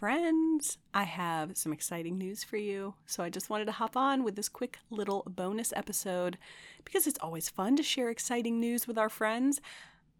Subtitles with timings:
[0.00, 2.94] friends, I have some exciting news for you.
[3.04, 6.38] So I just wanted to hop on with this quick little bonus episode
[6.86, 9.60] because it's always fun to share exciting news with our friends.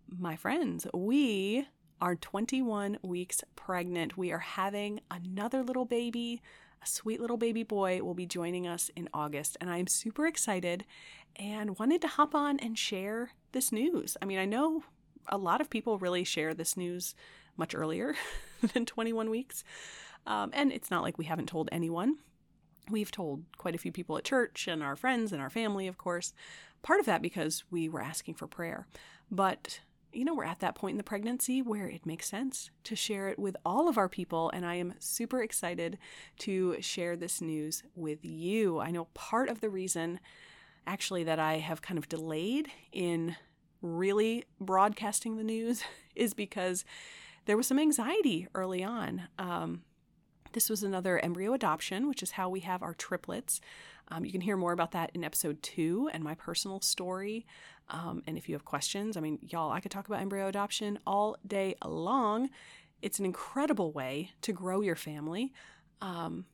[0.06, 1.66] My friends, we
[1.98, 4.18] are 21 weeks pregnant.
[4.18, 6.42] We are having another little baby.
[6.82, 10.84] A sweet little baby boy will be joining us in August, and I'm super excited
[11.36, 14.18] and wanted to hop on and share this news.
[14.20, 14.82] I mean, I know
[15.28, 17.14] a lot of people really share this news
[17.56, 18.14] much earlier
[18.74, 19.64] than 21 weeks.
[20.26, 22.16] Um, and it's not like we haven't told anyone.
[22.90, 25.98] We've told quite a few people at church and our friends and our family, of
[25.98, 26.34] course.
[26.82, 28.86] Part of that because we were asking for prayer.
[29.30, 29.80] But,
[30.12, 33.28] you know, we're at that point in the pregnancy where it makes sense to share
[33.28, 34.50] it with all of our people.
[34.50, 35.98] And I am super excited
[36.40, 38.80] to share this news with you.
[38.80, 40.20] I know part of the reason,
[40.86, 43.36] actually, that I have kind of delayed in
[43.82, 45.82] really broadcasting the news
[46.14, 46.84] is because
[47.46, 49.28] there was some anxiety early on.
[49.38, 49.82] Um,
[50.52, 53.60] this was another embryo adoption, which is how we have our triplets.
[54.08, 57.46] Um, you can hear more about that in episode two and my personal story.
[57.88, 60.98] Um, and if you have questions, I mean, y'all, I could talk about embryo adoption
[61.06, 62.50] all day long.
[63.02, 65.52] It's an incredible way to grow your family,
[66.00, 66.46] um,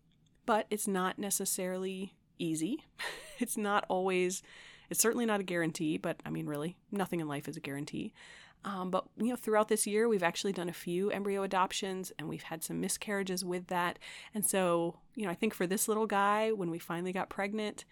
[0.45, 2.85] but it's not necessarily easy.
[3.39, 4.43] it's not always,
[4.91, 8.13] it's certainly not a guarantee, but I mean, really, nothing in life is a guarantee.
[8.65, 12.29] Um, but you know, throughout this year, we've actually done a few embryo adoptions, and
[12.29, 13.99] we've had some miscarriages with that.
[14.35, 17.85] And so, you know, I think for this little guy, when we finally got pregnant,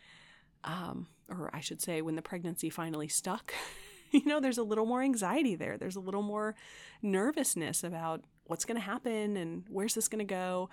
[0.65, 3.55] um, or I should say, when the pregnancy finally stuck,
[4.11, 5.79] you know, there's a little more anxiety there.
[5.79, 6.57] There's a little more
[7.03, 10.71] nervousness about what's going to happen and where's this going to go.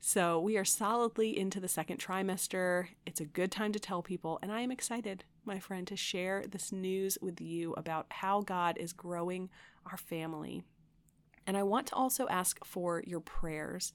[0.00, 2.88] So we are solidly into the second trimester.
[3.04, 6.44] It's a good time to tell people, and I am excited, my friend, to share
[6.48, 9.50] this news with you about how God is growing
[9.90, 10.62] our family.
[11.46, 13.92] And I want to also ask for your prayers.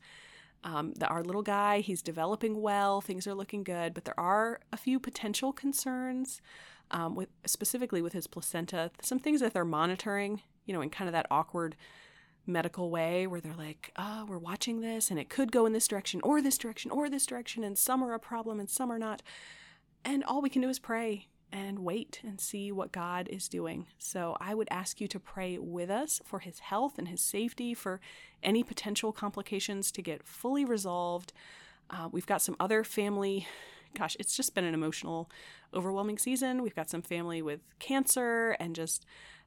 [0.65, 4.59] Um, the, our little guy, he's developing well, things are looking good, but there are
[4.71, 6.41] a few potential concerns,
[6.91, 8.91] um, with specifically with his placenta.
[9.01, 11.75] Some things that they're monitoring, you know, in kind of that awkward
[12.45, 15.87] medical way where they're like, oh, we're watching this and it could go in this
[15.87, 18.99] direction or this direction or this direction, and some are a problem and some are
[18.99, 19.21] not.
[20.05, 23.85] And all we can do is pray and wait and see what God is doing.
[23.99, 27.73] So I would ask you to pray with us for his health and his safety,
[27.75, 28.01] for
[28.41, 31.31] any potential complications to get fully resolved.
[31.91, 33.47] Uh, we've got some other family.
[33.95, 35.29] Gosh, it's just been an emotional,
[35.75, 36.63] overwhelming season.
[36.63, 39.05] We've got some family with cancer and just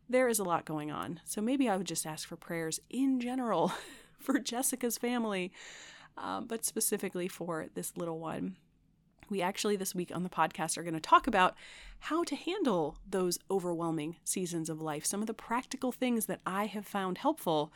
[0.08, 1.20] there is a lot going on.
[1.24, 3.72] So maybe I would just ask for prayers in general
[4.18, 5.52] for Jessica's family,
[6.16, 8.56] um, but specifically for this little one.
[9.28, 11.56] We actually, this week on the podcast, are going to talk about
[11.98, 16.66] how to handle those overwhelming seasons of life, some of the practical things that I
[16.66, 17.72] have found helpful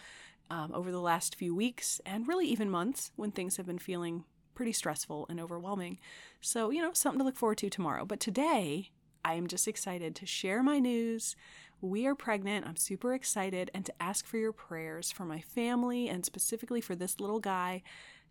[0.48, 4.24] um, over the last few weeks and really even months when things have been feeling
[4.54, 5.98] pretty stressful and overwhelming.
[6.40, 8.04] So, you know, something to look forward to tomorrow.
[8.04, 8.90] But today,
[9.24, 11.36] I am just excited to share my news
[11.80, 12.66] we are pregnant.
[12.66, 16.94] I'm super excited and to ask for your prayers for my family and specifically for
[16.94, 17.82] this little guy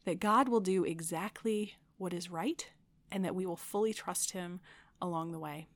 [0.05, 2.67] that God will do exactly what is right
[3.11, 4.59] and that we will fully trust him
[5.01, 5.67] along the way.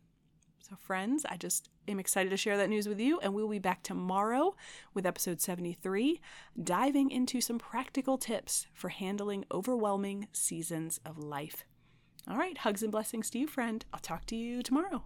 [0.69, 3.59] So, friends, I just am excited to share that news with you, and we'll be
[3.59, 4.55] back tomorrow
[4.93, 6.21] with episode 73,
[6.61, 11.65] diving into some practical tips for handling overwhelming seasons of life.
[12.29, 13.83] All right, hugs and blessings to you, friend.
[13.93, 15.03] I'll talk to you tomorrow.